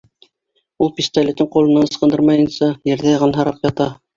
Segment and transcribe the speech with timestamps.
[0.85, 3.93] Ул, пистолетын ҡулынан ыскындырмайынса, ерҙә ҡанһырап ята.